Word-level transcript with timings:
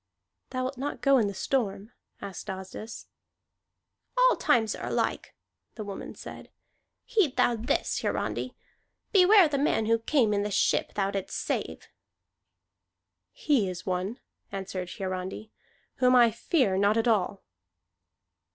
"Thou 0.49 0.63
wilt 0.63 0.79
not 0.79 1.01
go 1.01 1.19
in 1.19 1.27
the 1.27 1.33
storm?" 1.35 1.91
asked 2.23 2.49
Asdis. 2.49 3.05
"All 4.17 4.35
times 4.35 4.75
are 4.75 4.87
alike," 4.87 5.35
the 5.75 5.83
woman 5.83 6.15
said. 6.15 6.49
"Heed 7.05 7.37
thou 7.37 7.55
this, 7.55 7.99
Hiarandi. 8.01 8.55
Beware 9.11 9.47
the 9.47 9.59
man 9.59 9.85
who 9.85 9.99
came 9.99 10.33
in 10.33 10.41
the 10.41 10.49
ship 10.49 10.95
thou 10.95 11.11
didst 11.11 11.37
save!" 11.37 11.87
"He 13.31 13.69
is 13.69 13.85
one," 13.85 14.19
answered 14.51 14.89
Hiarandi, 14.89 15.51
"whom 15.97 16.15
I 16.15 16.31
fear 16.31 16.79
not 16.79 16.97
at 16.97 17.07
all." 17.07 17.43